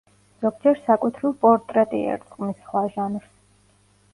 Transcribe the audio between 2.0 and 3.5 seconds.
ერწყმის სხვა ჟანრს.